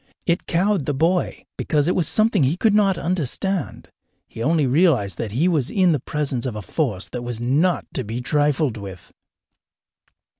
It 0.25 0.47
cowed 0.47 0.87
the 0.87 0.95
boy, 0.95 1.45
because 1.57 1.87
it 1.87 1.93
was 1.93 2.07
something 2.07 2.41
he 2.41 2.57
could 2.57 2.73
not 2.73 2.97
understand. 2.97 3.89
He 4.27 4.41
only 4.41 4.65
realized 4.65 5.19
that 5.19 5.33
he 5.33 5.47
was 5.47 5.69
in 5.69 5.91
the 5.91 5.99
presence 5.99 6.47
of 6.47 6.55
a 6.55 6.63
force 6.63 7.07
that 7.09 7.21
was 7.21 7.39
not 7.39 7.85
to 7.93 8.03
be 8.03 8.19
trifled 8.19 8.77
with. 8.77 9.11